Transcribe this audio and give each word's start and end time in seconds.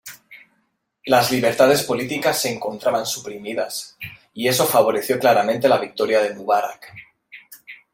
Las 1.05 1.31
libertades 1.31 1.83
políticas 1.83 2.41
se 2.41 2.51
encontraban 2.51 3.05
suprimidas 3.05 3.99
y 4.33 4.47
eso 4.47 4.65
favoreció 4.65 5.19
claramente 5.19 5.69
la 5.69 5.77
victoria 5.77 6.23
de 6.23 6.33
Mubarak. 6.33 6.91